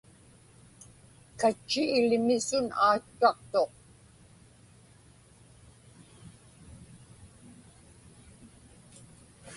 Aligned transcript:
Katchi 1.39 1.81
ilimisun 1.97 2.65
aatchaqtuq. 2.87 3.71